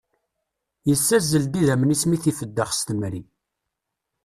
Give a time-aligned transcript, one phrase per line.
[0.89, 3.21] Yessazzel-d idammen-is mi i t-ifeddex s temri.